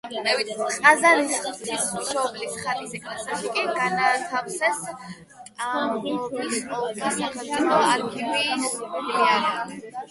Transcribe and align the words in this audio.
ყაზანის 0.85 1.33
ღვთისმშობლის 1.47 2.55
ხატის 2.63 2.95
ეკლესიაში 3.01 3.53
კი 3.59 3.67
განათავსეს 3.77 4.81
ტამბოვის 5.61 6.67
ოლქის 6.81 7.23
სახელმწიფო 7.23 7.81
არქივის 7.95 8.71
ფილიალი. 8.83 9.83